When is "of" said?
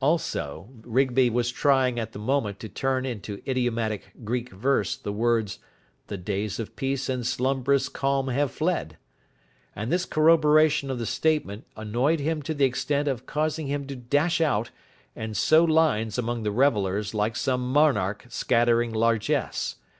6.60-6.76, 10.92-11.00, 13.08-13.26